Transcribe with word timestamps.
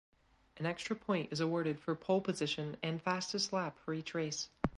An 0.57 0.65
extra 0.65 0.95
point 0.95 1.31
is 1.31 1.41
awarded 1.41 1.79
for 1.79 1.93
pole 1.95 2.21
position 2.21 2.75
and 2.81 2.99
fastest 2.99 3.53
lap 3.53 3.77
for 3.77 3.93
each 3.93 4.15
race. 4.15 4.49